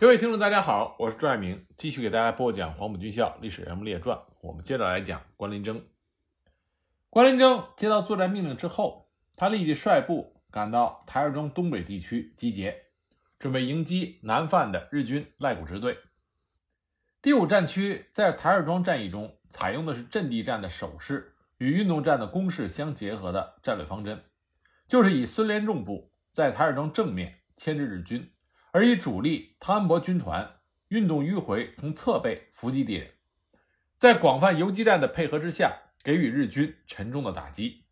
[0.00, 4.16] 各位听众，大家好，我是朱爱明，继续给大家播讲《黄埔军校历史人物列传》。
[4.40, 5.84] 我们接着来讲关林征。
[7.10, 12.80] 关林征接到作战命令之后，他立即率部赶到台儿庄东北地区集结，
[13.40, 15.98] 准备迎击南犯的日军赖谷支队。
[17.20, 24.22] 第五战区在台儿庄战役中采用的是阵地战的守势与运动战的攻势相结合的战略方针，
[24.86, 28.30] 就是以孙连仲部在台儿庄正面牵制日军。
[28.78, 30.60] 而以主力汤恩伯军团
[30.90, 33.10] 运动迂回，从侧背伏击敌人，
[33.96, 37.86] 在广泛游击战的配合之下，给予日军沉重的打击。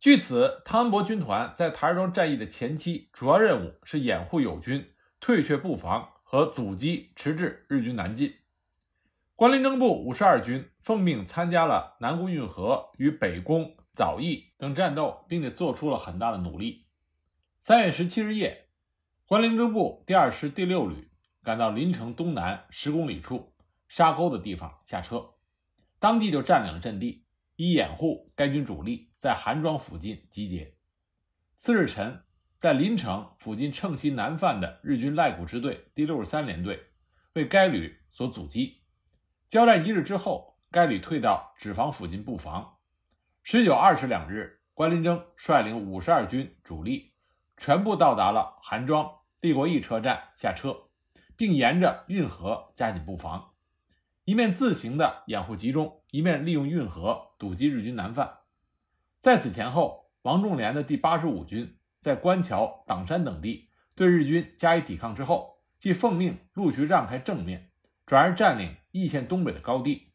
[0.00, 8.34] 据此，汤恩伯军团在台儿庄战役的前期，主要任务是掩护友军退却布防和阻击迟滞日军南进。
[9.36, 16.86] 关林征部五十二军奉命参加了南固运河与北宫、枣义等战斗，并且做出了很大的努力。
[17.60, 18.67] 三月十七日夜。
[19.28, 21.10] 关林征部第二师第六旅
[21.42, 23.52] 赶到临城东南十公里处
[23.86, 25.34] 沙沟的地方下车，
[25.98, 30.74] 当即就占领了阵地，以掩护该军主力在韩庄附近集结。
[31.58, 32.22] 次日晨，
[32.58, 36.86] 在临城附近乘袭南犯的日军赖谷支队第六十三联队
[37.34, 38.80] 为该旅所阻击。
[39.50, 42.78] 交战一日之后，该旅退到纸坊附近布防。
[43.42, 47.12] 十九、二十两日，关林征率领五十二军主力
[47.58, 49.16] 全部到达了韩庄。
[49.40, 50.88] 立国驿车站下车，
[51.36, 53.52] 并沿着运河加紧布防，
[54.24, 58.38] 一面自行的掩护集中，一面利用运河堵击日军南犯。
[59.20, 67.70] 在此前后，王仲廉的第八十五军在官桥、党山等地对日军加以抵抗之后，即奉命陆续让开正面，
[68.06, 70.12] 转而占领易县东北的高地。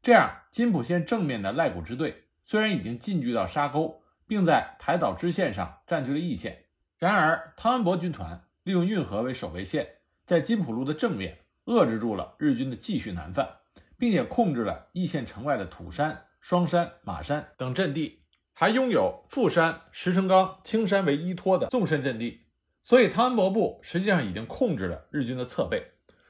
[0.00, 6.66] 这样，金浦线正面的赖谷支队虽然已经进据到沙沟，并在台岛支线上占据了易县，
[6.98, 8.44] 然而汤恩伯军团。
[8.64, 9.88] 利用运河为守备线，
[10.26, 13.48] 在金浦路的正面遏制住了日军的继续南犯，
[13.96, 18.22] 并且控制了易县城外的土山、双山、马山等阵地，
[18.52, 22.40] 还拥有富山、石城岗、青山为依托的纵深阵地。
[22.82, 25.84] 所以，汤恩伯部实际上已经控制了日军的侧背，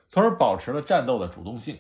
[0.09, 1.79] 从而保持了战斗的主动性，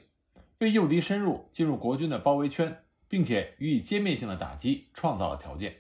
[0.58, 5.79] 为诱敌深入进入国军的包围圈，并且予以歼灭性的打击创造了条件。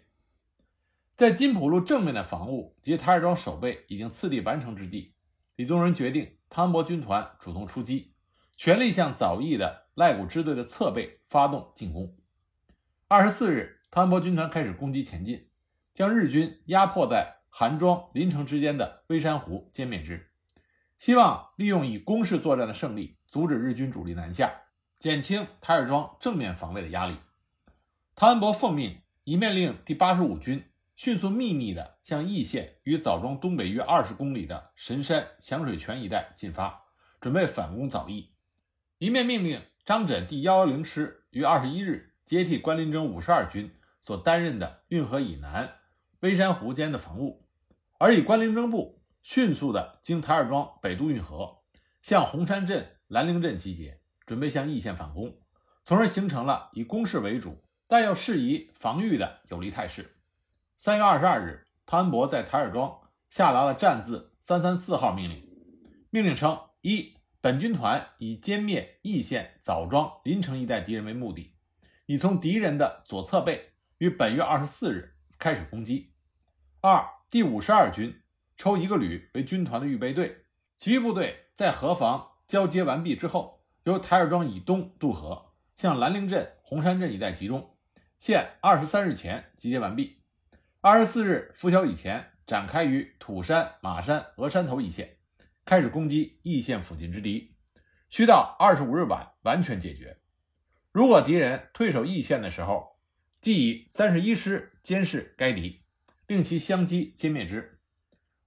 [1.20, 5.12] 在金浦路正面的防务及台儿庄守备已经次第完成之际，
[5.54, 8.14] 李宗仁决定汤恩伯军团主动出击，
[8.56, 12.16] 全力向早义的赖谷支队的侧背发动进攻。
[13.06, 15.46] 二十四日，汤恩伯军团开始攻击前进，
[15.92, 20.30] 将日军压迫在韩庄、临城之间的微山湖歼灭之，
[20.96, 24.50] 希望利用以攻势作战的胜利阻止日军主力南下，
[24.98, 27.18] 减轻台儿庄正面防卫的压力。
[28.16, 30.64] 汤恩伯奉命一面令第八十五军。
[31.02, 36.88] 迅速秘密地向易县与枣庄东北约二十公里的神山响水泉一带进发，
[37.22, 38.34] 准备反攻枣义。
[38.98, 45.72] 一面命令张轸第幺幺零师于二十一日接替关林征五十二军所担任的运河以南
[46.20, 47.48] 微山湖间的防务，
[47.96, 51.62] 而以关林征部迅速地经台儿庄北渡运河，
[52.02, 55.40] 向红山镇、兰陵镇集结，准备向易县反攻，
[55.86, 60.18] 从而形成了以攻势为主，但又适宜防御的有利态势。
[60.82, 65.46] 三月二十二日，汤恩伯在台儿庄下达了战字三三四号命令。
[66.08, 71.54] 命令称：一、本军团以歼灭易县、枣庄、临城一带敌人为目的，
[72.06, 76.14] 已从敌人的左侧背于本月二十四日开始攻击。
[76.80, 78.18] 二、第五十二军
[78.56, 80.46] 抽一个旅为军团的预备队，
[80.78, 87.76] 其余部队在河防交接完毕之后，由台儿庄以东渡河，向兰陵镇、红山镇一带集中，
[88.18, 90.19] 限二十三日前集结完毕。
[90.82, 95.18] 二十四日拂晓以前，展开于土山、马山、鹅山头一线，
[95.66, 97.54] 开始攻击易县附近之敌，
[98.08, 100.16] 需到二十五日晚完全解决。
[100.90, 102.96] 如果敌人退守易县的时候，
[103.42, 105.82] 即以三十一师监视该敌，
[106.26, 107.78] 令其相机歼灭之。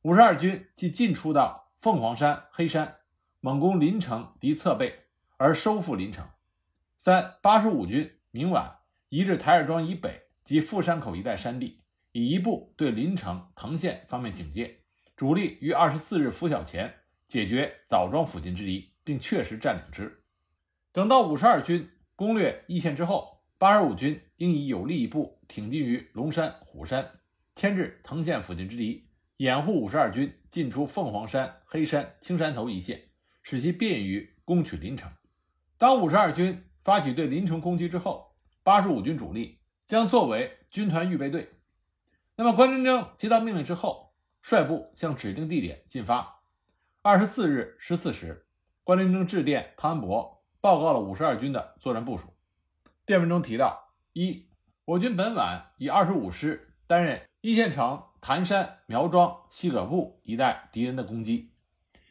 [0.01, 2.95] 五十二军即进出到凤凰山、黑山，
[3.41, 5.03] 猛攻临城敌侧背，
[5.37, 6.27] 而收复临城。
[6.97, 8.79] 三八十五军明晚
[9.09, 11.82] 移至台儿庄以北及富山口一带山地。
[12.13, 14.81] 以一部对临城、藤县方面警戒，
[15.15, 16.93] 主力于二十四日拂晓前
[17.27, 20.23] 解决枣庄附近之敌，并确实占领之。
[20.91, 27.09] 等到五十二军攻略易县之后，八十五军应以有力一部挺进于龙山、虎山，
[27.55, 33.09] 牵制藤县附近之敌，掩护五十二军进出凤凰山、黑山、青山头一线，
[33.41, 35.11] 使其便于攻取临城。
[35.79, 39.57] 当五十二军发起对临城攻击之后，八十五军主力
[39.87, 41.49] 将作为军团预备队。
[42.35, 46.41] 那么，关真征接到命令之后，率部向指定地点进发。
[47.03, 48.47] 二十四日十四时，
[48.83, 52.33] 关林征致电汤恩伯，报告了五十二军的作战部署。
[53.05, 54.47] 电文中提到：一，
[54.85, 61.53] 我军本晚以二十五师担任一线城潭山、苗庄、西葛部一带敌人的攻击，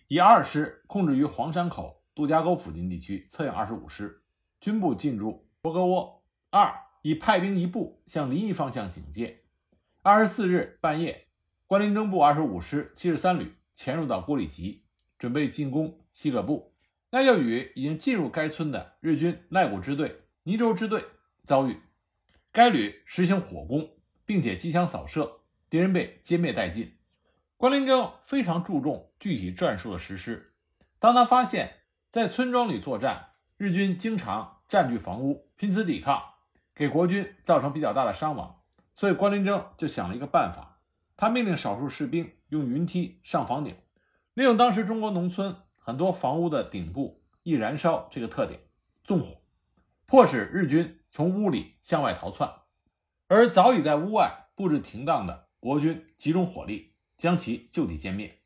[0.07, 4.23] 以二师控制于黄山口、杜家沟附近地区，策应二十五师
[4.61, 6.23] 军部进驻博格窝。
[6.51, 6.73] 二，
[7.03, 9.42] 以派兵一部向临沂方向警戒。
[10.05, 11.29] 二十四日半夜，
[11.69, 14.83] 关林征部二十五师七十三旅潜入到郭里集，
[15.17, 16.75] 准备进攻西葛部，
[17.11, 20.23] 那就与已经进入该村的日军赖谷支队。
[20.43, 21.05] 泥州支队
[21.45, 21.79] 遭遇，
[22.51, 23.89] 该旅实行火攻，
[24.27, 26.97] 并且机枪扫射，敌人被歼灭殆尽。
[27.57, 30.53] 关林征非常注重具体战术的实施。
[30.99, 31.75] 当他发现，
[32.11, 36.21] 在村庄里作战，日军经常占据房屋，拼死抵抗，
[36.75, 38.62] 给国军造成比较大的伤亡，
[38.95, 40.81] 所以关林征就想了一个办法。
[41.17, 43.77] 他命令少数士兵用云梯上房顶，
[44.35, 48.61] 利用当时中国农村很多房屋的顶部易燃烧这个特点，
[49.05, 49.37] 纵火。
[50.07, 52.51] 迫使日军从屋里向外逃窜，
[53.29, 58.41] 而早已在屋外布置停当的国军集中火力，将其就地歼灭。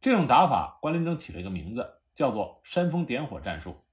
[0.00, 3.84] 这种打法，关林征起了一个名字，叫做“煽风点火战术”。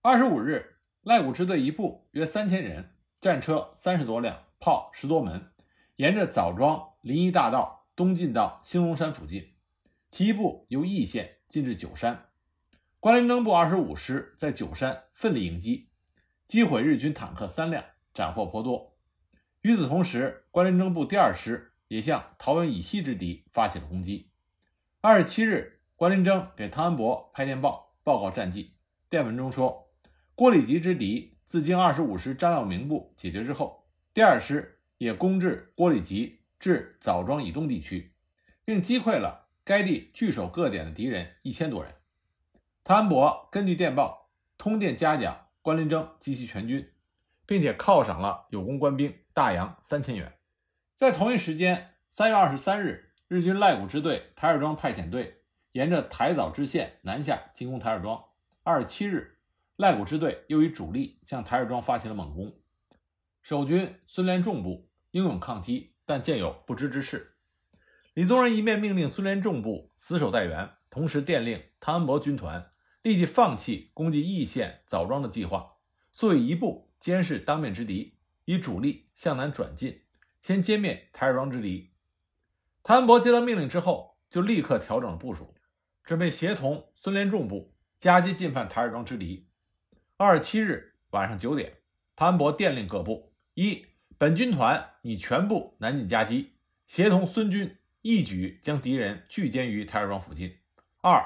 [0.00, 2.93] 二十五日，赖谷支队一部约三千人，
[3.24, 5.50] 战车三十多辆，炮十多门，
[5.96, 9.54] 沿着枣庄临沂大道东进到兴隆山附近，
[10.10, 12.26] 其一部由义县进至九山。
[13.00, 15.88] 关林征部二十五师在九山奋力迎击。
[16.44, 17.82] 击毁日军坦克三辆，
[18.12, 18.94] 斩获颇多。
[19.62, 24.28] 与此同时，关林征部第二师也向桃园以西之敌发起了攻击。
[25.00, 28.74] 二十七日，关林征给汤恩伯拍电报，报告战绩。
[29.08, 29.90] 电文中说，
[30.34, 38.12] 郭里集之敌自经二十五师张耀明部解决之后，第二师也攻至郭里集至枣庄以东地区，
[38.64, 41.94] 并击溃了该地据守各点的敌人一千多人。
[42.82, 45.40] 汤恩伯根据电报通电嘉奖。
[45.64, 46.92] 关林征及其全军，
[47.46, 50.30] 并且犒赏了有功官兵大洋三千元。
[50.94, 55.40] 在同一时间，三月二十三日，日军赖谷支队台儿庄派遣队
[55.72, 58.22] 沿着台枣支线南下进攻台儿庄。
[58.62, 59.33] 二十七日，
[59.76, 62.56] 赖谷支队又以主力向台儿庄发起了猛攻。
[63.42, 67.36] 守军孙连仲部英勇抗击，但见有不支之势。
[68.14, 72.70] 李宗仁一面命令孙连仲部死守待援，同时电令汤恩伯军团。
[73.02, 75.74] 立即放弃攻击义县枣庄的计划，
[76.10, 78.16] 速以一部监视当面之敌，
[78.46, 80.00] 以主力向南转进，
[80.40, 81.92] 先歼灭台儿庄之敌。
[82.82, 85.54] 谭恩伯接到命令之后，就立刻调整了部署，
[86.02, 89.50] 准备协同孙连仲部夹击进犯台儿庄之敌。
[90.16, 91.72] 二十七日晚上九点，
[92.14, 93.84] 潘伯电令各部：一、
[94.16, 96.52] 本军团拟全部南进夹击，
[96.86, 100.50] 协同孙军一举将敌人聚歼于台儿庄附近；
[101.00, 101.20] 二、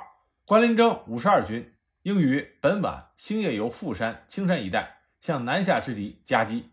[0.47, 1.75] 关林征五十二军
[2.05, 6.71] 应于本晚星夜由富山、青山一带向南下之敌夹击，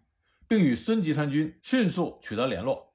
[0.47, 2.93] 并与孙集团军迅速取得联络。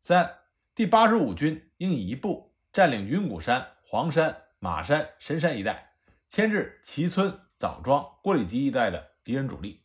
[0.00, 0.38] 三、
[0.74, 5.92] 第八十五军应以一部占领云谷山、黄山、马山、神山一带，
[6.26, 9.84] 牵制齐村、枣庄、郭里集一带的敌人主力。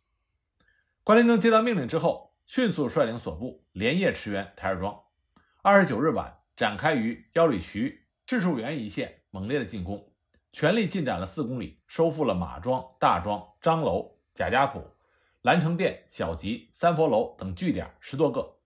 [1.03, 4.99] 关林征接到命令之后，迅速率领所部连夜驰援台儿庄。
[5.61, 10.11] 二十九日晚，展开于腰里渠、赤树园一线猛烈的进攻。
[10.51, 14.83] 全力进展了四公里，收复了马庄、大庄、张楼、贾家堡、
[15.43, 18.57] 兰城店、小集、三佛楼等据点十多个，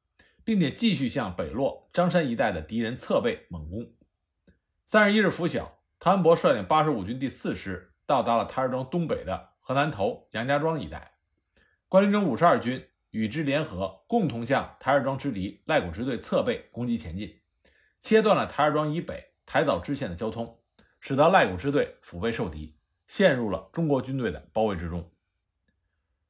[0.46, 3.92] 并且继续向北洛张山一带的敌人侧背猛攻。
[4.86, 11.14] 三十一日拂晓，汤恩伯率领八十五军第四师到达了台儿庄东北的河南头、杨家庄一带，
[11.88, 17.40] 关林征五十二军与之联合，共同向台儿庄之敌赖谷支队侧背攻击前进，
[18.02, 20.60] 切断了台儿庄以北台枣支线的交通。
[21.00, 22.76] 使得赖谷支队腹背受敌，
[23.08, 25.10] 陷入了中国军队的包围之中。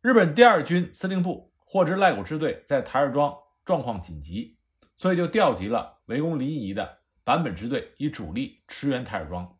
[0.01, 3.35] 日本第二军司令部获知赖谷支队在台儿庄
[3.65, 4.59] 状况紧急，
[4.95, 9.57] 所以就调集了围攻临沂的坂本支队，以主力驰援台儿庄。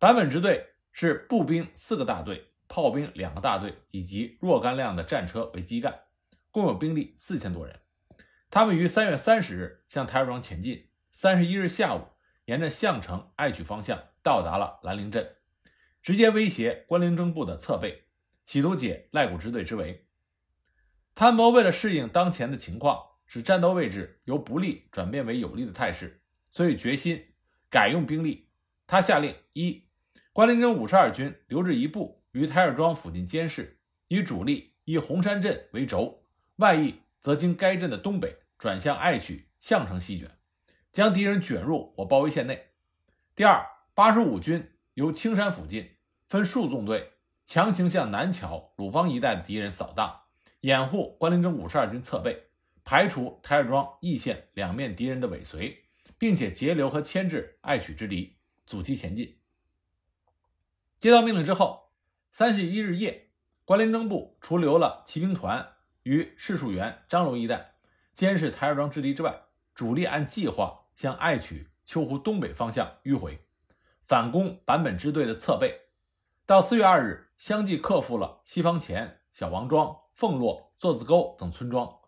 [0.00, 5.94] 坂本支队是步兵四个大队、炮兵两个大队以及若干辆的战车为基干，
[6.50, 7.80] 共有兵力四千多人。
[8.48, 12.00] 他们于三月三十日向台儿庄前进，三十一日下午
[12.46, 14.02] 沿着项城爱曲方向。
[14.22, 15.36] 到达了兰陵镇，
[16.02, 18.06] 直接威胁关林征部的侧背，
[18.46, 20.08] 企图解赖谷支队之围。
[21.14, 27.34] 谭谋为了适应当前的情况，使战斗位置由不利转变为有利的态势，所以决心
[27.68, 28.48] 改用兵力。
[28.86, 29.85] 他下令：一、
[30.36, 33.78] 关林镇五十二军留置一部于台儿庄附近监视，
[34.08, 36.24] 以主力以红山镇为轴，
[36.56, 40.30] 外溢则经该镇的东北转向爱曲、项城西卷，
[40.92, 42.66] 将敌人卷入我包围线内。
[43.34, 43.66] 第二。
[43.94, 45.92] 八十五军由青山附近
[46.28, 47.12] 分数纵队，
[47.46, 50.24] 强行向南桥、鲁方一带的敌人扫荡，
[50.60, 52.38] 掩护关林镇五十二军侧背，
[52.84, 55.82] 排除台儿庄义县两面敌人的尾随，
[56.18, 59.34] 并且截留和牵制爱曲之敌，阻其前进。
[60.98, 61.90] 接到命令之后，
[62.30, 63.28] 三十一日夜，
[63.66, 65.74] 关林征部除留了骑兵团
[66.04, 67.74] 于市树园、张楼一带
[68.14, 69.42] 监视台儿庄之敌之外，
[69.74, 73.38] 主力按计划向爱曲、秋湖东北方向迂回。
[74.06, 75.80] 反攻坂本支队的侧背，
[76.46, 81.98] 到四月二日，相继克服了西方前、小王庄、凤落、座子沟等村庄，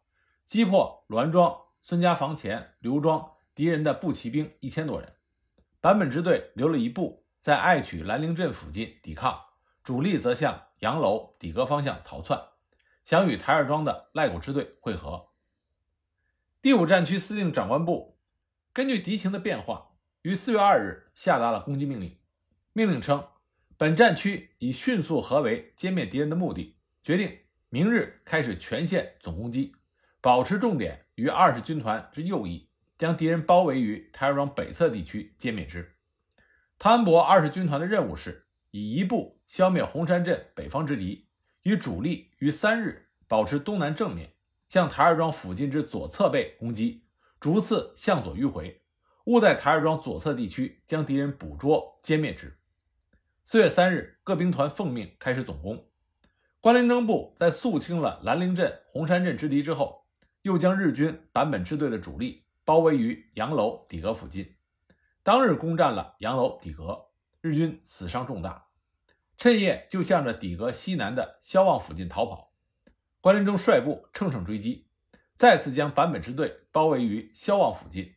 [0.47, 5.12] 击破栾庄、孙家房前、刘庄敌人的步骑兵一千多人。
[5.83, 9.40] 坂本支队留了一部在爱曲兰陵镇附近抵抗，
[9.83, 12.40] 主力则向杨楼、底阁方向逃窜，
[13.04, 15.28] 想与台儿庄的赖谷支队会合。
[16.61, 18.18] 第五战区司令长官部
[18.73, 19.87] 根据敌情的变化。
[20.23, 22.18] 于四月二日下达了攻击命令，
[22.73, 23.25] 命令称，
[23.76, 29.76] 本战区以迅速合围歼灭敌人的目的，决定明日开始全线总攻击，
[30.21, 32.68] 保持重点于二十军团之右翼，
[32.99, 35.97] 将敌人包围于台儿庄北侧地区歼灭之。
[36.80, 41.26] 汤恩伯二十军团的任务是以一部消灭红山镇北方之敌，
[41.62, 44.35] 与主力于三日保持东南正面，
[44.68, 47.02] 向台儿庄附近之左侧背攻击，
[47.40, 48.80] 逐次向左迂回。
[49.25, 52.56] 务在台儿庄左侧地区将敌人捕捉歼灭之。
[53.42, 55.85] 四月三日，各兵团奉命开始总攻。
[56.61, 60.06] 关林征部在肃清了兰陵镇、红山镇之敌之后，
[60.42, 64.54] 又将日军坂本支队的主力包围于杨楼、底阁附近。
[65.28, 67.08] 当日攻占了洋楼、底阁，
[67.42, 68.68] 日军死伤重大，
[69.37, 72.54] 趁夜就向着底阁西南的萧望附近逃跑。
[73.20, 74.88] 关林征率部乘胜追击，
[75.37, 78.14] 再次将坂本支队包围于萧望附近。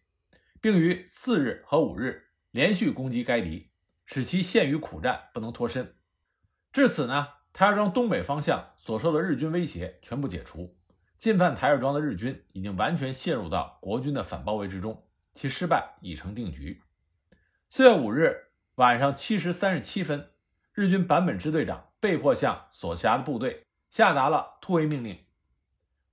[0.61, 3.71] 并于四日和五日连续攻击该敌，
[4.05, 5.93] 使其陷于苦战，不能脱身。
[6.71, 10.77] 至此呢，台儿庄东北方向所受的日军威胁全部解除，
[11.17, 16.81] 进犯台儿庄的日军已经完全陷入到国军的反包围之中，其失败已成定局。
[17.73, 20.29] 四月五日晚上七时三十七分，
[20.73, 25.17] 日军坂本支队长被迫向所辖的部队下达了突围命令。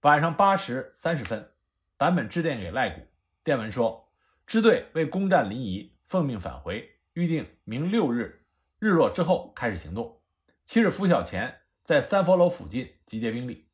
[0.03, 1.51] 晚上八时三十分，
[1.97, 3.01] 坂本致电给赖谷，
[3.43, 4.09] 电文说。
[4.47, 8.47] 支队为攻占临沂，奉命返回，预定明六日
[8.79, 10.21] 日落之后开始行动。
[10.65, 13.69] 七日拂晓前，在三佛楼附近集结兵力。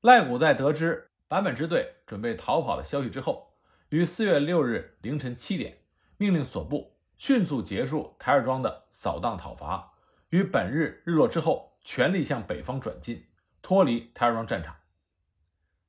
[0.00, 3.56] 赖谷在得知坂本支队准备逃跑的消息之后，
[3.88, 5.78] 于四月六日凌晨七点，
[6.16, 9.94] 命令所部迅速结束台儿庄的扫荡讨伐，
[10.30, 13.26] 于本日日落之后全力向北方转进，
[13.62, 14.76] 脱离台儿庄战场。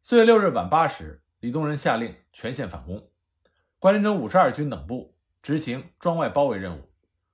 [0.01, 3.09] 四月六日晚八时，李宗仁下令全线反攻。
[3.79, 6.89] 关林征五十二军等部执行庄外包围任务，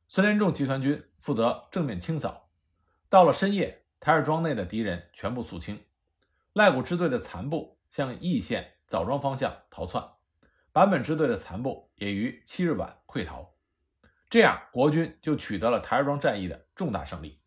[0.07, 2.49] 孙连仲集团军负责正面清扫。
[3.09, 5.79] 到了深夜，台儿庄内的敌人全部肃清。
[6.53, 10.03] 赖谷支队的残部向义县枣庄方向逃窜，
[10.73, 13.55] 坂本支队的残部也于七日晚溃逃。
[14.29, 17.41] 这样，国军就取得了台儿庄战役的重大胜利。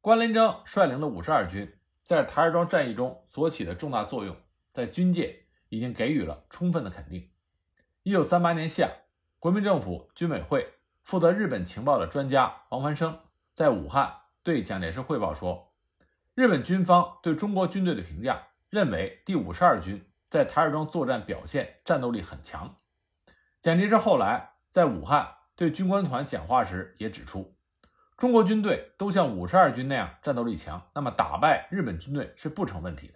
[0.00, 4.36] 关林征率领的五十二军在台儿庄战役中所起的重大作用，
[4.72, 7.30] 在军界已经给予了充分的肯定。
[8.02, 8.90] 一九三八年夏，
[9.38, 13.20] 国民政府军委会负责日本情报的专家王凡生
[13.52, 15.72] 在武汉对蒋介石汇报说，
[16.34, 22.76] 日本军方对中国军队的评价认为第五十二军在台儿庄作战表现战斗力很强。
[23.60, 27.56] 蒋介石后来在武汉对军官团讲话时也指出，
[28.16, 33.14] 中国军队都像五十二军那样战斗力强，那么打败日本军队是不成问题的。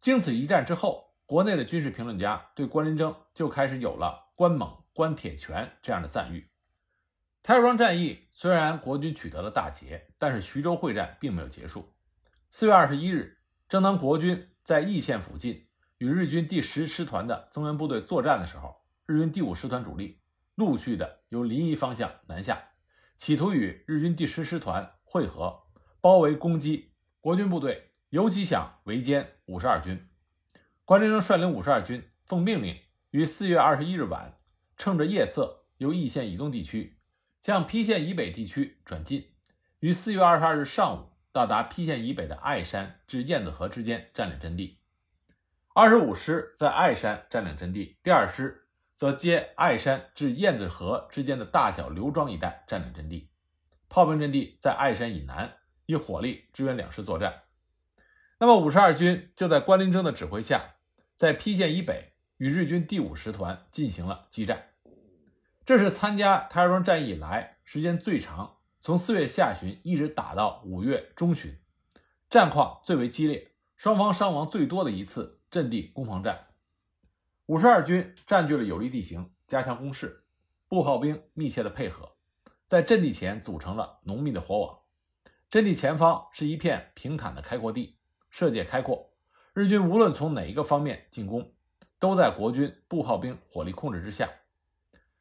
[0.00, 1.04] 经此一战之后。
[1.26, 6.50] 国内的军事评论家对关林征就开始有了“关猛”“关铁拳”这样的赞誉。
[7.42, 11.94] 台儿庄战役虽然国军取得了大捷，但是徐州会战并没有结束。
[12.50, 13.38] 四月二十一日，
[13.70, 15.66] 正当国军在义县附近
[15.98, 20.20] 与日军第十师团的增援部队作战的时候，日军第五师团主力
[20.54, 22.70] 陆续的由临沂方向南下，
[23.16, 25.62] 企图与日军第十师团会合，
[26.00, 30.08] 包围攻击国军部队，尤其想围歼五十二军。
[30.84, 32.76] 关林征率领五十二军，奉命令
[33.10, 34.38] 于四月二十一日晚，
[34.76, 36.98] 趁着夜色，由易县以东地区
[37.40, 39.32] 向邳县以北地区转进，
[39.80, 44.80] 于四月二十二日上午到达邳县以北的爱山至燕子河之间占领阵地。
[45.76, 53.28] 二十五师在爱山占领阵地，第二师则接爱山至燕子河之间的大小刘庄一带占领阵地。
[53.88, 57.42] 炮兵阵地在爱山以南，以火力支援两师作战。
[58.38, 60.76] 那么五十二军就在关林征的指挥下。
[61.16, 64.68] 在邳县以北与日军第五师团进行了激战。
[65.66, 71.58] 这是参加台儿庄战役以来时间最长，从四月下旬一直打到五月中旬，
[72.30, 76.48] 战况最为激烈，双方伤亡最多的一次阵地攻防战。
[77.46, 80.24] 五十二军占据了有利地形，加强攻势，
[80.66, 82.16] 步炮兵密切的配合，
[82.66, 84.80] 在阵地前组成了浓密的火网。
[85.48, 87.96] 阵地前方是一片平坦的开阔地，
[88.30, 89.12] 射界开阔，
[89.52, 91.54] 日军无论从哪一个方面进攻，
[92.00, 94.28] 都在国军步炮兵火力控制之下。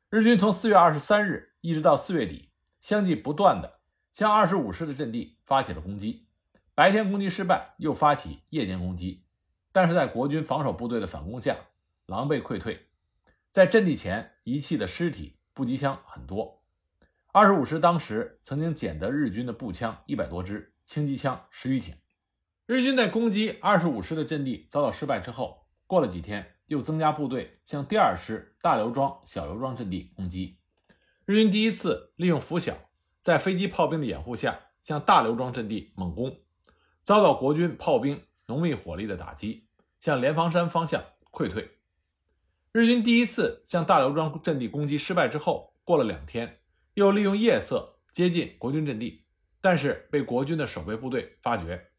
[0.10, 2.50] 日军从四月二十三日一直到四月底，
[2.82, 6.26] 相继不断的向二十五师的阵地发起了攻击。
[6.74, 9.24] 白天攻击失败，又发起夜间攻击，
[9.74, 11.58] 但是在国军防守部队的反攻下，
[12.06, 12.88] 狼狈溃退。
[13.52, 16.64] 在阵地前遗弃的尸体、步机枪很多。
[17.34, 21.94] 二十五师当时曾经捡得日军的步枪一百多支，轻机枪十余挺。
[22.66, 26.52] 日军在攻击二十五师的阵地遭到失败之后，过了几天。
[26.68, 30.58] 又增加部队向第二师大刘庄、小刘庄阵地攻击。
[31.26, 32.74] 日军第一次利用拂晓，
[33.20, 36.40] 在飞机炮兵的掩护下向大刘庄阵地猛攻，
[37.02, 39.68] 遭到国军炮兵浓密火力的打击，
[40.00, 41.78] 向莲房山方向溃退。
[42.72, 46.62] 日军第一次向大刘庄阵地攻击失败之后，过了两天，
[46.96, 49.26] 又利用夜色接近国军阵地，
[49.62, 51.90] 但是被国军的守备部队发觉。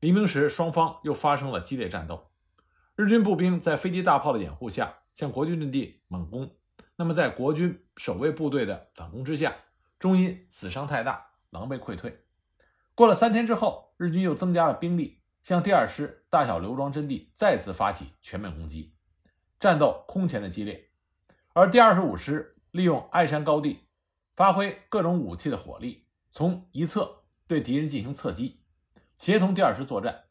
[0.00, 2.30] 黎明时，双方又发生了激烈战斗。
[2.96, 6.56] 日军步兵在飞机大炮的掩护下向国军阵地猛攻，
[6.96, 9.56] 那么在国军守卫部队的反攻之下，
[9.98, 12.24] 终因死伤太大，狼狈溃退。
[12.94, 18.96] 过了三天之后，日军又增加了兵力，向第二师大小刘庄阵地再次发起全面攻击，
[19.60, 20.90] 战斗空前的激烈。
[21.52, 23.86] 而第二十五师利用爱山高地，
[24.34, 28.60] 发挥各种武器的火力，从一侧对敌人进行侧击，
[29.18, 30.24] 协同第二师作战。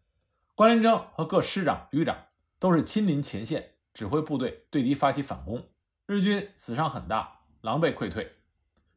[0.53, 2.25] 关林征和各师长、旅长。
[2.59, 5.69] 都是亲临前线指挥部队对敌发起反攻，
[6.07, 8.33] 日军死伤很大，狼狈溃退，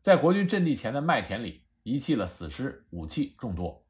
[0.00, 3.86] 在国军阵地前的麦田里遗弃了死尸，武器众多。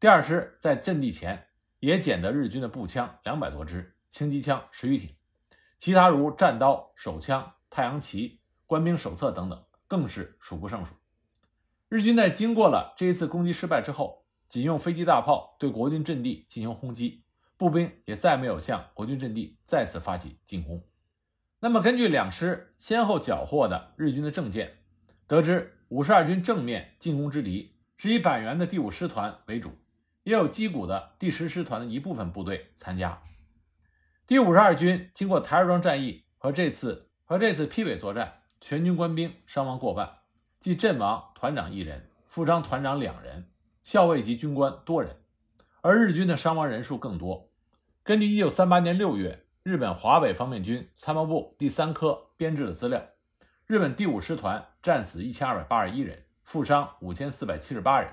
[0.00, 1.46] 第二师在阵地前
[1.84, 5.14] 也捡得日军的步枪两百多支，轻机枪十余挺，
[5.78, 10.94] 其他如战刀、手枪、太阳旗、官兵手册等等，更是数不胜数。
[11.90, 17.22] 日军在经过了这一次攻击失败之后，仅用飞机大炮对国军阵地进行轰击。
[17.58, 20.82] 步兵也再没有向国军阵地再次发起进攻。
[21.60, 24.78] 那么，根据两师先后缴获的日军的证件，
[25.26, 29.70] 得知五十二军正面进攻之敌是以板垣的第五师团为主，
[30.24, 33.22] 也有矶谷的第十师团的一部分部队参加。
[34.26, 40.10] 第五十二军经过台儿庄战役和这次和这次批尾作战，全军官兵伤亡过半，
[40.60, 43.50] 即阵亡团长一人，负伤团长两人，
[43.82, 45.16] 校尉级军官多人。
[45.82, 47.50] 而日军的伤亡人数更多。
[48.02, 53.02] 根据1938年6月日本华北方面军参谋部第三科编制的资料，
[53.66, 58.10] 日本第五师团战死1281人，负伤5478人；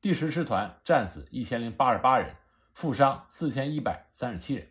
[0.00, 2.36] 第十师团战死1088人，
[2.72, 4.68] 负伤4137人。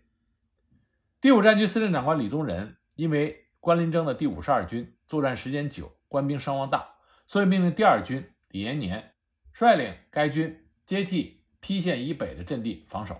[1.21, 6.95] 第五战区司令长官李宗仁因为关林征的第五十二军作战时间久，官兵伤亡大，
[7.27, 9.13] 所以命令第二军李延年
[9.51, 11.39] 率领该军接替。
[11.61, 13.19] 邳县以北的阵地防守。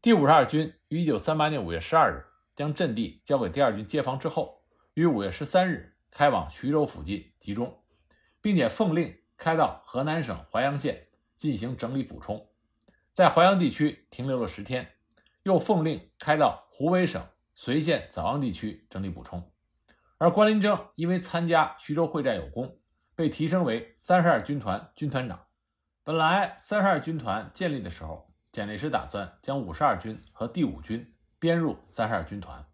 [0.00, 7.84] 第五十二军于一九三八年五月十二日将阵地交给第二军接防之后，于五月十三日开往徐州附近集中，
[8.40, 11.08] 并且奉令开到河南省淮阳县
[11.42, 12.48] 进行整理补充，
[13.10, 14.92] 在淮阳地区停留了十天，
[15.42, 17.20] 又奉令开到湖北省
[17.52, 19.50] 随县枣阳地区整理补充。
[20.18, 22.78] 而关林征因为参加徐州会战有功，
[23.16, 25.46] 被提升为三十二军团军团长。
[26.04, 32.64] 本来三十二军团建立的时候，蒋介石打算将五十二军和第五军编入三十二军团。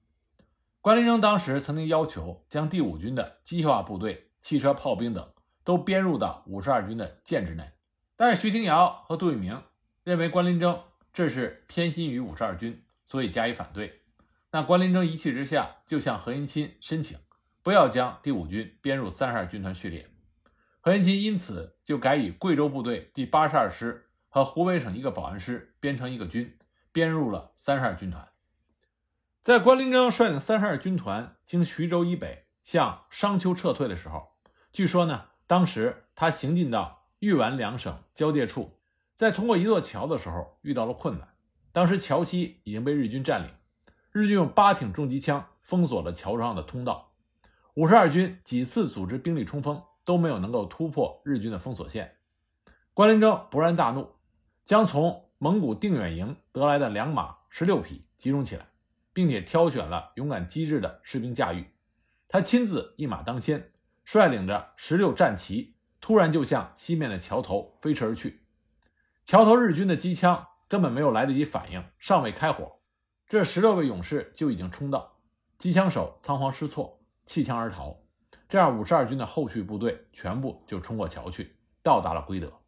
[0.82, 5.26] 关林征当时曾经要求将第五军的机械化部队、汽车、炮兵等
[5.64, 7.64] 都编入到五十二军的建制内，
[8.20, 9.62] 但是徐廷瑶和杜聿明
[10.02, 14.00] 认为关林征这是偏心于五十二军，所以加以反对。
[14.50, 17.16] 那关林征一气之下就向何应钦申请，
[17.62, 20.10] 不要将第五军编入三十二军团序列。
[20.80, 26.58] 何应钦因此就改以贵州部队第八十二师和湖北省一个保安师编成一个军，
[26.90, 28.28] 编入了三十二军团。
[29.44, 34.32] 在关林征率领三十二军团经徐州以北向商丘撤退的时候，
[34.72, 38.78] 据说呢，当时他行进到豫皖两省交界处，
[39.14, 41.28] 在通过一座桥的时候遇到了困难。
[41.72, 43.50] 当时桥西已经被日军占领，
[44.12, 47.12] 日军用八挺重机枪封锁了桥上的通道，
[47.74, 49.82] 五十二军几次组织兵力冲锋。
[50.08, 52.16] 都没有能够突破日军的封锁线，
[52.94, 54.14] 关林征勃然大怒，
[54.64, 58.68] 将从蒙古定远营得来的良马十六匹集中起来，
[59.12, 61.66] 并且挑选了勇敢机智的士兵驾驭。
[62.26, 63.70] 他亲自一马当先，
[64.02, 68.42] 率领着十六战旗，突然就向西面的桥头飞驰而去。
[69.24, 72.80] 桥头日军的机枪根本没有来得及反应，尚未开火，
[73.26, 75.18] 这十六位勇士就已经冲到，
[75.58, 78.00] 机枪手仓皇失措，弃枪而逃。
[78.48, 82.60] 这样，五十二军的后续部队全部就冲过桥去，到达了归德。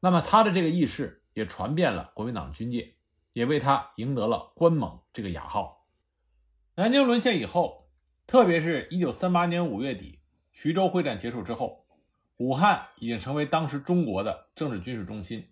[0.00, 2.96] 那么，他的这个义士也传遍了国民党军界，
[3.32, 5.86] 也为他赢得了“关猛”这个雅号。
[6.74, 7.88] 南京沦陷以后，
[8.26, 11.85] 特别是一九三八年五月底，徐州会战结束之后，
[12.36, 15.48] 武汉已经成为当时中国的政治军事中心。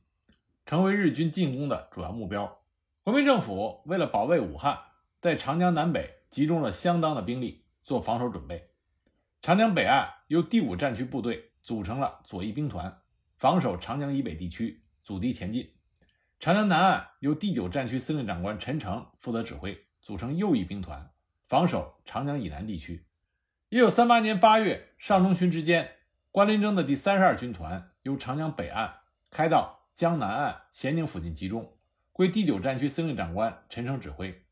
[0.66, 2.62] 成为日军进攻的主要目标。
[3.02, 4.78] 国民政府为了保卫武汉，
[5.20, 8.70] 在长江南北集中了相当的兵力做防守准备。
[9.42, 13.02] 长江北岸由第五战区部队组成了左翼兵团，
[13.36, 15.70] 防守长江以北地区，阻敌前进。
[16.40, 21.10] 长江南岸由第九战区司令长官陈诚负责指挥，组成右翼兵团，
[21.46, 23.04] 防守长江以南地区。
[23.68, 25.90] 一九三八年八月上中旬之间，
[26.34, 29.84] 关麟征的第三十二军团由长江北岸开到。
[29.94, 31.78] 江南岸咸宁附近集中，
[32.10, 34.44] 归第九战区司令长官陈诚指挥。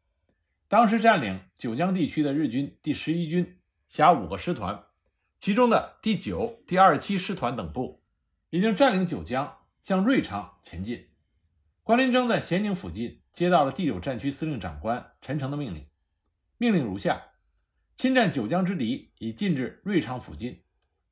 [0.69, 4.85] 当时占领九江地区的日军第十一军辖五个师团，
[5.41, 8.05] 其中的第九、第二十七师团等部
[8.51, 11.09] 已经占领九江，向瑞昌前进。
[11.83, 15.89] 关麟征在咸宁附近接到了第九战区司令长官陈诚的命令，
[16.59, 17.21] 命令如下：
[17.97, 20.63] 侵占九江之敌已进至瑞昌附近，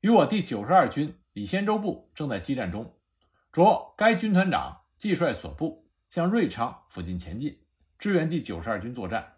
[0.01, 2.95] 与我第九十二军李先洲部正在激战中。
[3.51, 7.59] 着该军团长季率所部向瑞昌附近前进，
[7.99, 9.33] 支援第九十二军作战。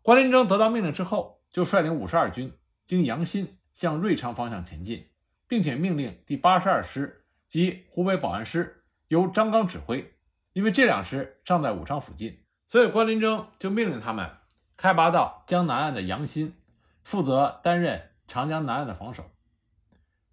[0.00, 5.10] 关麟征得到命令之后，就率领五十二军经杨新向瑞昌方向前进，
[5.46, 10.14] 并且命令第八十二师及湖北保安师由张刚指挥。
[10.54, 14.30] 因为这两师尚在武昌附近，所以关麟征就命令他们
[14.78, 16.54] 开拔到江南岸的杨新，
[17.02, 19.33] 负责担任长江南岸的防守。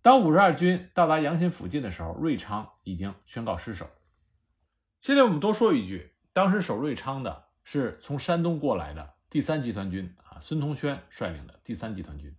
[0.04, 3.88] 当五十二军到达阳新附近的时候，瑞昌已经宣告失守。
[5.00, 12.36] 这里我们多说一句，当时守瑞昌的是从山东过来的第三集团军啊，孙同轩率领的第三集团军。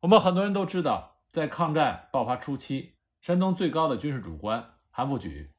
[0.00, 5.52] 我们很多人都知道，在抗战爆发初期，山东最高的军事主官韩复榘，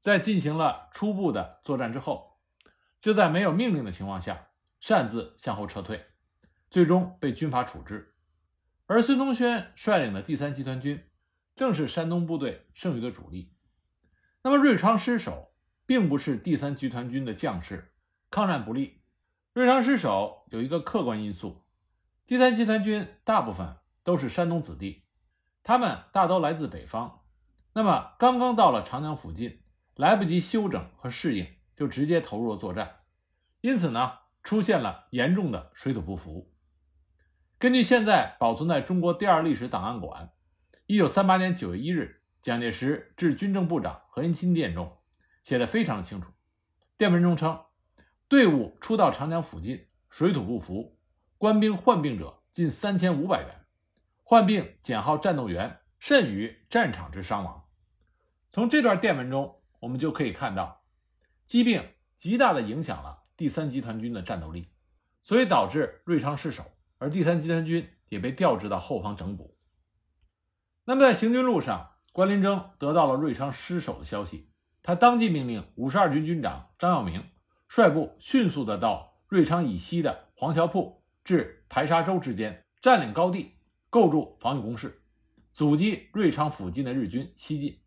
[0.00, 2.40] 在进行了初步的作战之后，
[2.98, 4.48] 就在没有命令的情况下
[4.80, 6.04] 擅自向后撤退，
[6.70, 8.11] 最终被军法处置。
[8.92, 11.02] 而孙同轩率领的第三集团军，
[11.54, 13.54] 正是山东部队剩余的主力。
[14.42, 15.54] 那么瑞昌失守，
[15.86, 17.94] 并不是第三集团军的将士
[18.30, 19.00] 抗战不利。
[19.54, 21.64] 瑞昌失守有一个客观因素：
[22.26, 25.04] 第三集团军大部分都是山东子弟，
[25.62, 27.22] 他们大都来自北方。
[27.72, 29.62] 那么刚刚到了长江附近，
[29.96, 32.96] 来不及休整和适应，就直接投入了作战，
[33.62, 36.51] 因此呢，出现了严重的水土不服。
[37.62, 40.32] 根据现在保存在中国第二历史档案馆，
[40.86, 44.98] 一九三八年九月一日，蒋介石致军政部长何应钦电中
[45.44, 46.32] 写的非常清楚。
[46.98, 47.64] 电文中称，
[48.26, 50.98] 队伍初到长江附近，水土不服，
[51.38, 53.64] 官兵患病者近三千五百员，
[54.24, 57.62] 患病减耗战斗员甚于战场之伤亡。
[58.50, 60.82] 从这段电文中，我们就可以看到，
[61.46, 64.66] 疾病极大的影响了第三集团军的战斗力，
[65.22, 66.64] 所以导致瑞昌失守。
[67.02, 69.58] 而第三集团军也被调至到后方整补。
[70.84, 74.52] 那么在行军路上，关麟征得到了瑞昌失守的消息，
[74.84, 77.24] 他当即命令五十二军军长张耀明
[77.66, 83.56] 率部迅速的到瑞昌以西的黄桥铺至排沙洲之间占领高地，
[83.90, 85.02] 构筑防御工事，
[85.52, 87.80] 阻击瑞昌附近的日军西进。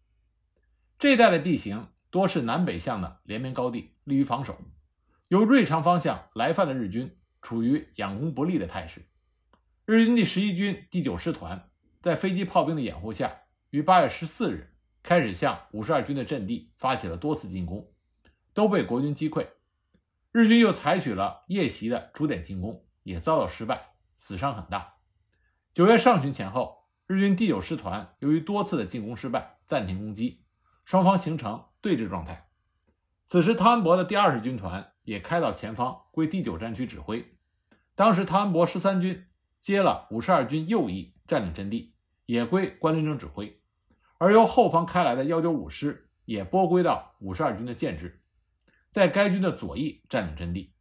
[0.99, 4.57] 这一带的地形多是南北向的连绵高地，利于防守。
[5.29, 7.17] 由瑞昌方向来犯的日军。
[7.45, 9.07] 处于养攻不利的态势，
[9.85, 11.69] 日军第十一军第九师团
[12.01, 17.93] 在飞机炮兵的掩护下，于八月十四日开始向五十二军的阵地发起了多次进攻，
[18.55, 19.45] 都被国军击溃。
[20.31, 24.95] 日军又采取了夜袭的主点进攻，也遭到失败，死伤很大。
[25.71, 30.43] 九月上旬前后，日军第九师团由于多次的进攻失败，暂停攻击，
[30.83, 32.49] 双方形成对峙状态。
[33.27, 37.33] 此时，汤恩伯的第二十军团也开到前方，归第九战区指挥。
[37.95, 39.25] 当时，汤恩伯十三军
[39.61, 43.61] 接了五十二军右翼占领阵地，也归关麟征指挥；
[44.17, 48.21] 而由后方开来的幺九五师也拨归到五十二军的建制，
[48.89, 50.73] 在该军的左翼占领阵地。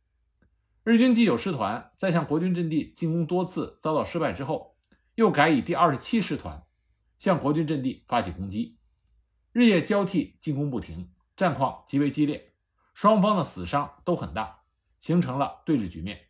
[0.82, 4.76] 日军第九师团在向国军阵地进攻多次遭到失败之后，
[5.14, 6.64] 又改以第二十七师团
[7.16, 8.76] 向国军阵地发起攻击，
[9.52, 12.54] 日夜交替进攻不停，战况极为激烈，
[12.92, 14.64] 双方的死伤都很大，
[14.98, 16.23] 形成了对峙局面。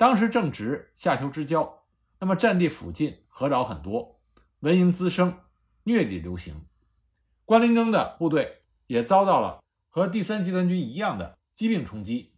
[0.00, 1.84] 当时正值夏秋之交，
[2.20, 4.18] 那么战地附近河沼很多，
[4.60, 5.40] 蚊蝇滋生，
[5.84, 6.64] 疟疾流行。
[7.44, 12.32] 关林征的部队也遭到了和第三集团军一样的疾病冲击。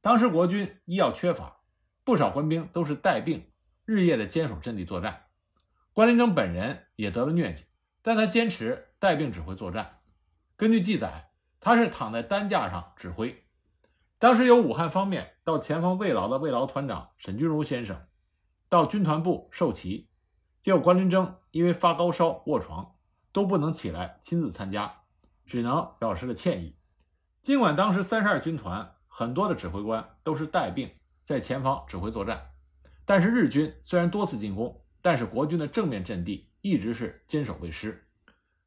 [0.00, 1.60] 当时国军医药缺乏，
[2.04, 3.50] 不少官兵都是带病，
[3.84, 5.26] 日夜的坚守阵地作战。
[5.92, 7.64] 关林征本人也得了疟疾，
[8.00, 9.98] 但他坚持带病指挥作战。
[10.56, 11.28] 根据记载，
[11.60, 13.43] 他是躺在担架上指挥。
[14.24, 18.06] 当时由武汉方面到前方慰劳的慰劳团长沈钧儒先生
[18.70, 20.08] 到军团部授旗，
[20.62, 22.94] 结果关林征因为发高烧卧床，
[23.32, 25.02] 都不能起来亲自参加，
[25.44, 26.74] 只能表示了歉意。
[27.42, 28.94] 尽管当时三十二军团。
[29.08, 30.90] 很多的指挥官都是带病
[31.22, 32.46] 在前方指挥作战，
[33.04, 38.08] 但是日军虽然多次进攻，但是国军的正面阵地一直是坚守未失。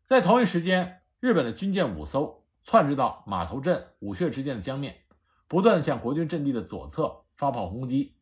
[0.05, 4.95] 在同一时间，日本的军舰五艘窜至到码头镇武穴之间的江面，
[5.47, 8.15] 不断向国军阵地的左侧发炮轰击，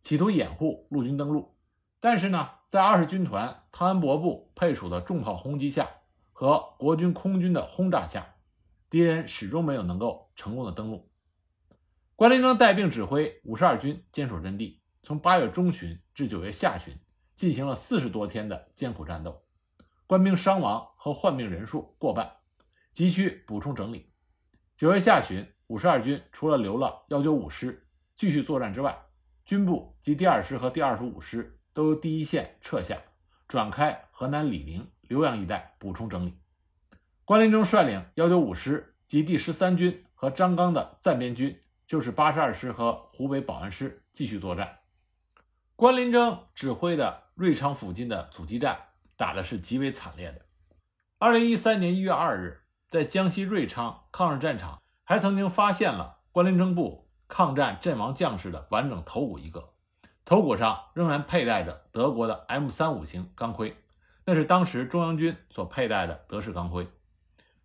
[0.00, 1.54] 企图掩护陆军登陆。
[2.00, 5.88] 但是呢，在二十军团汤恩伯部配属的重炮轰击下
[6.32, 8.36] 和国军空军的轰炸下，
[8.88, 11.10] 敌人始终没有能够成功的登陆。
[12.14, 16.96] 关林征带兵指挥五十二军坚守阵地，从八月中旬至九月下旬，
[17.34, 19.42] 进行了四十多天的艰苦战斗，
[20.06, 22.30] 官兵伤亡和患病人数过半，
[22.92, 24.12] 急需补充整理。
[24.76, 28.98] 九月下旬，五十二军除了留了幺九五师继续作战之外，
[29.44, 32.98] 军部及第二师和第二十五师都由第一线撤下，
[33.46, 36.34] 转开河南醴陵、浏阳一带补充整理。
[37.24, 41.58] 关林征率领幺九五师及第十三军和张刚的暂编军。
[41.88, 44.80] 就是八十二师和湖北保安师继续作战。
[45.74, 48.78] 关林征指挥的瑞昌附近的阻击战
[49.16, 50.42] 打的是极为惨烈的。
[51.16, 59.70] 二零一三年一月二日，在江西瑞昌抗日战场，还曾经发现了关林征部抗战阵亡将士的完整头骨一个，
[60.26, 63.74] 头骨上仍然佩戴着德国的 M 三五型钢盔，
[64.26, 66.86] 那是当时中央军所佩戴的德式钢盔，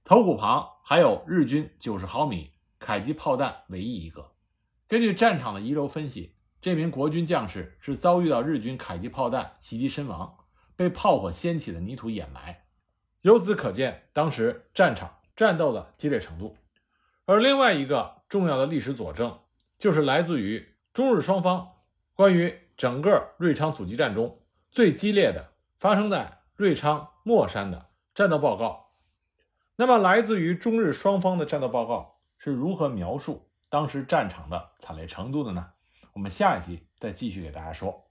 [0.06, 2.53] 头骨旁还有日军九十毫米。
[2.79, 4.32] 迫击炮弹唯一一个。
[4.88, 10.38] 根据战场的遗留分析，这名国军将士是遭遇到日军迫击炮弹袭击身亡，
[10.77, 12.63] 被炮火掀起的泥土掩埋。
[13.19, 16.56] 由此可见，当时战场战斗的激烈程度。
[17.25, 19.39] 而另外一个重要的历史佐证，
[19.79, 21.71] 就是来自于中日双方
[22.13, 28.91] 关于整个瑞昌阻击战中最激烈的发生在瑞昌莫山的战斗报告。
[29.75, 32.12] 那么，来自于中日双方的战斗报告。
[32.45, 35.65] 是如何描述当时战场的惨烈程度的呢？
[36.12, 38.05] 我们下一集再继续给大家说。